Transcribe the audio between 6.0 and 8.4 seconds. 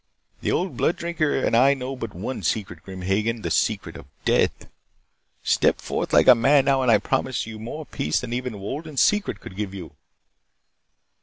like a man now and I promise you more peace than